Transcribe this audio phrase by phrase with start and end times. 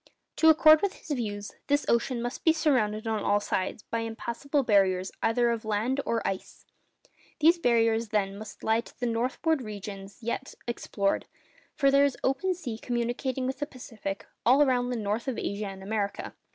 [0.37, 4.63] To accord with his views, this ocean must be surrounded on all sides by impassable
[4.63, 6.65] barriers either of land or ice.
[7.39, 11.27] These barriers, then, must lie to the northward of the regions yet explored,
[11.75, 15.67] for there is open sea communicating with the Pacific all round the north of Asia
[15.67, 16.33] and America.